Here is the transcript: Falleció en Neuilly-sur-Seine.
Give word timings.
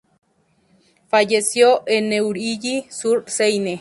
Falleció 1.09 1.83
en 1.85 2.09
Neuilly-sur-Seine. 2.09 3.69